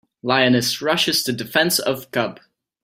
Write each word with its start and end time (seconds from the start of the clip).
Lioness 0.23 0.81
Rushes 0.81 1.21
to 1.25 1.31
Defense 1.31 1.77
of 1.77 2.09
Cub. 2.09 2.39